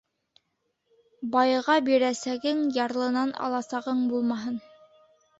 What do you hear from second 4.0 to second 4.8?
булмаһын.